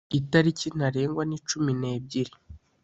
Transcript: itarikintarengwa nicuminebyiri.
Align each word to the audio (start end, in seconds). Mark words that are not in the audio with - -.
itarikintarengwa 0.19 1.23
nicuminebyiri. 1.29 2.33